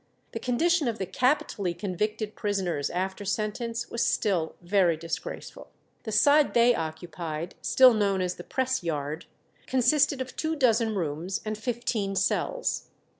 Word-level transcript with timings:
The 0.31 0.39
condition 0.39 0.87
of 0.87 0.97
the 0.97 1.05
capitally 1.05 1.75
convicted 1.75 2.35
prisoners 2.35 2.89
after 2.89 3.23
sentence 3.23 3.91
was 3.91 4.03
still 4.03 4.55
very 4.63 4.97
disgraceful. 4.97 5.67
The 6.05 6.11
side 6.11 6.55
they 6.55 6.73
occupied, 6.73 7.53
still 7.61 7.93
known 7.93 8.19
as 8.19 8.33
the 8.33 8.43
press 8.43 8.81
yard, 8.81 9.25
consisted 9.67 10.19
of 10.19 10.35
two 10.35 10.55
dozen 10.55 10.95
rooms 10.95 11.39
and 11.45 11.55
fifteen 11.55 12.15
cells. 12.15 12.89